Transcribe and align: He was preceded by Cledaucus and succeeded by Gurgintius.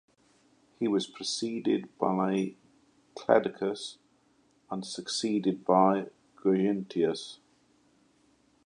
He 0.79 0.87
was 0.87 1.05
preceded 1.05 1.87
by 1.99 2.55
Cledaucus 3.15 3.99
and 4.71 4.83
succeeded 4.83 5.63
by 5.63 6.07
Gurgintius. 6.37 7.37